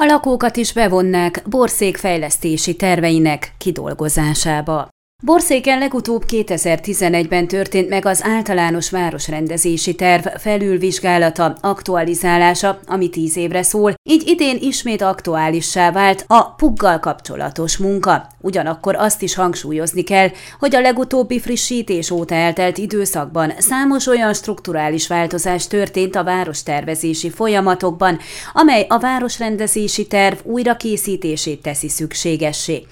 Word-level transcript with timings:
A 0.00 0.04
lakókat 0.04 0.56
is 0.56 0.72
bevonnák 0.72 1.42
Borszék 1.48 1.96
fejlesztési 1.96 2.76
terveinek 2.76 3.54
kidolgozásába. 3.58 4.88
Borszéken 5.24 5.78
legutóbb 5.78 6.24
2011-ben 6.28 7.46
történt 7.46 7.88
meg 7.88 8.06
az 8.06 8.24
általános 8.24 8.90
városrendezési 8.90 9.94
terv 9.94 10.26
felülvizsgálata, 10.26 11.56
aktualizálása, 11.60 12.80
ami 12.86 13.08
tíz 13.08 13.36
évre 13.36 13.62
szól, 13.62 13.94
így 14.02 14.26
idén 14.26 14.58
ismét 14.60 15.02
aktuálissá 15.02 15.92
vált 15.92 16.24
a 16.26 16.54
puggal 16.54 16.98
kapcsolatos 16.98 17.76
munka. 17.76 18.26
Ugyanakkor 18.40 18.94
azt 18.96 19.22
is 19.22 19.34
hangsúlyozni 19.34 20.02
kell, 20.02 20.28
hogy 20.58 20.74
a 20.74 20.80
legutóbbi 20.80 21.40
frissítés 21.40 22.10
óta 22.10 22.34
eltelt 22.34 22.78
időszakban 22.78 23.52
számos 23.58 24.06
olyan 24.06 24.34
strukturális 24.34 25.08
változás 25.08 25.66
történt 25.66 26.16
a 26.16 26.24
várostervezési 26.24 27.30
folyamatokban, 27.30 28.18
amely 28.52 28.86
a 28.88 28.98
városrendezési 28.98 30.06
terv 30.06 30.36
újrakészítését 30.42 31.62
teszi 31.62 31.88
szükségessé. 31.88 32.86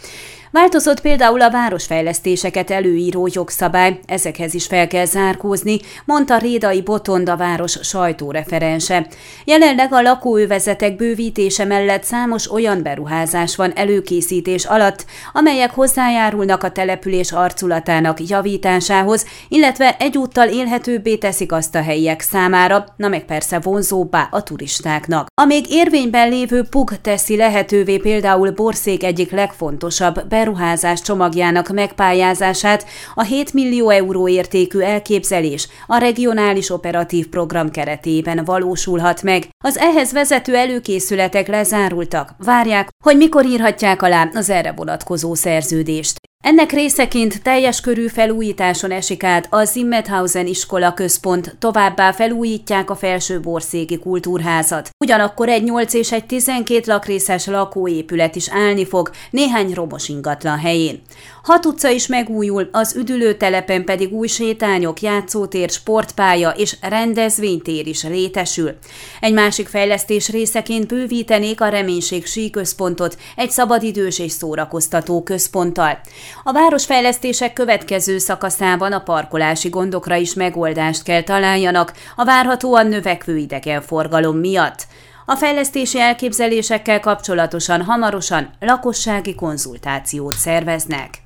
Változott 0.56 1.00
például 1.00 1.40
a 1.40 1.50
városfejlesztéseket 1.50 2.70
előíró 2.70 3.28
jogszabály, 3.32 3.98
ezekhez 4.06 4.54
is 4.54 4.66
fel 4.66 4.86
kell 4.86 5.04
zárkózni, 5.04 5.78
mondta 6.04 6.38
Rédai 6.38 6.82
Botonda 6.82 7.36
város 7.36 7.78
sajtóreferense. 7.82 9.06
Jelenleg 9.44 9.92
a 9.92 10.00
lakóövezetek 10.00 10.96
bővítése 10.96 11.64
mellett 11.64 12.02
számos 12.04 12.50
olyan 12.50 12.82
beruházás 12.82 13.56
van 13.56 13.72
előkészítés 13.74 14.64
alatt, 14.64 15.04
amelyek 15.32 15.70
hozzájárulnak 15.70 16.62
a 16.62 16.70
település 16.70 17.32
arculatának 17.32 18.28
javításához, 18.28 19.26
illetve 19.48 19.96
egyúttal 19.98 20.48
élhetőbbé 20.48 21.16
teszik 21.16 21.52
azt 21.52 21.74
a 21.74 21.82
helyiek 21.82 22.20
számára, 22.20 22.84
na 22.96 23.08
meg 23.08 23.24
persze 23.24 23.58
vonzóbbá 23.58 24.28
a 24.30 24.42
turistáknak. 24.42 25.26
A 25.40 25.44
még 25.44 25.64
érvényben 25.68 26.28
lévő 26.28 26.62
PUG 26.70 27.00
teszi 27.00 27.36
lehetővé 27.36 27.96
például 27.96 28.50
Bország 28.50 29.04
egyik 29.04 29.30
legfontosabb 29.30 30.26
beruházás 30.46 31.00
csomagjának 31.00 31.68
megpályázását 31.68 32.86
a 33.14 33.22
7 33.22 33.52
millió 33.52 33.90
euró 33.90 34.28
értékű 34.28 34.78
elképzelés 34.78 35.68
a 35.86 35.96
regionális 35.96 36.70
operatív 36.70 37.28
program 37.28 37.70
keretében 37.70 38.44
valósulhat 38.44 39.22
meg. 39.22 39.48
Az 39.64 39.76
ehhez 39.76 40.12
vezető 40.12 40.54
előkészületek 40.54 41.48
lezárultak. 41.48 42.34
Várják, 42.38 42.88
hogy 43.04 43.16
mikor 43.16 43.44
írhatják 43.44 44.02
alá 44.02 44.28
az 44.34 44.50
erre 44.50 44.72
vonatkozó 44.72 45.34
szerződést. 45.34 46.25
Ennek 46.46 46.72
részeként 46.72 47.42
teljes 47.42 47.80
körű 47.80 48.06
felújításon 48.06 48.90
esik 48.90 49.24
át 49.24 49.46
a 49.50 49.64
Zimmethausen 49.64 50.46
iskola 50.46 50.94
központ, 50.94 51.56
továbbá 51.58 52.12
felújítják 52.12 52.90
a 52.90 52.94
felső 52.96 53.40
borszégi 53.40 53.98
kultúrházat. 53.98 54.90
Ugyanakkor 54.98 55.48
egy 55.48 55.62
8 55.62 55.94
és 55.94 56.12
egy 56.12 56.26
12 56.26 56.82
lakrészes 56.86 57.46
lakóépület 57.46 58.36
is 58.36 58.48
állni 58.50 58.86
fog 58.86 59.10
néhány 59.30 59.72
romos 59.74 60.08
ingatlan 60.08 60.58
helyén. 60.58 61.02
Hat 61.42 61.66
utca 61.66 61.88
is 61.88 62.06
megújul, 62.06 62.68
az 62.72 62.96
üdülőtelepen 62.96 63.84
pedig 63.84 64.12
új 64.12 64.26
sétányok, 64.26 65.00
játszótér, 65.00 65.70
sportpálya 65.70 66.50
és 66.50 66.76
rendezvénytér 66.80 67.86
is 67.86 68.02
létesül. 68.02 68.74
Egy 69.20 69.32
másik 69.32 69.68
fejlesztés 69.68 70.28
részeként 70.28 70.86
bővítenék 70.86 71.60
a 71.60 71.68
reménység 71.68 72.26
síközpontot 72.26 73.16
egy 73.36 73.50
szabadidős 73.50 74.18
és 74.18 74.32
szórakoztató 74.32 75.22
központtal. 75.22 76.00
A 76.44 76.52
városfejlesztések 76.52 77.52
következő 77.52 78.18
szakaszában 78.18 78.92
a 78.92 79.00
parkolási 79.00 79.68
gondokra 79.68 80.16
is 80.16 80.34
megoldást 80.34 81.02
kell 81.02 81.22
találjanak 81.22 81.92
a 82.16 82.24
várhatóan 82.24 82.86
növekvő 82.86 83.36
idegenforgalom 83.36 84.36
miatt. 84.36 84.86
A 85.26 85.36
fejlesztési 85.36 86.00
elképzelésekkel 86.00 87.00
kapcsolatosan 87.00 87.82
hamarosan 87.82 88.50
lakossági 88.60 89.34
konzultációt 89.34 90.34
szerveznek. 90.34 91.24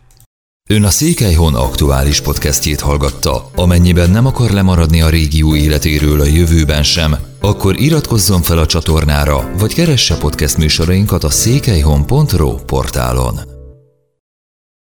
Ön 0.69 0.85
a 0.85 0.91
Székelyhon 0.91 1.55
aktuális 1.55 2.21
podcastjét 2.21 2.81
hallgatta. 2.81 3.51
Amennyiben 3.55 4.11
nem 4.11 4.27
akar 4.27 4.51
lemaradni 4.51 5.03
a 5.03 5.09
régió 5.09 5.55
életéről 5.55 6.21
a 6.21 6.25
jövőben 6.25 6.83
sem, 6.83 7.17
akkor 7.41 7.81
iratkozzon 7.81 8.43
fel 8.43 8.59
a 8.59 8.67
csatornára, 8.67 9.51
vagy 9.59 9.75
keresse 9.75 10.17
podcast 10.17 10.57
műsorainkat 10.57 11.25
a 11.25 11.31
székelyhon.pro 11.31 12.55
portálon. 12.55 13.50